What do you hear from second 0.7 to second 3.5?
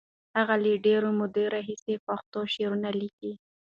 ډېرې مودې راهیسې پښتو شعرونه لیکي.